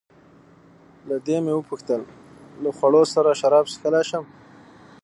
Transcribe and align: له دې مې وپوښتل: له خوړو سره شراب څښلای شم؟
له 1.09 1.15
دې 1.25 1.37
مې 1.43 1.53
وپوښتل: 1.55 2.01
له 2.63 2.69
خوړو 2.77 3.03
سره 3.13 3.37
شراب 3.41 3.65
څښلای 3.73 4.05
شم؟ 4.09 4.25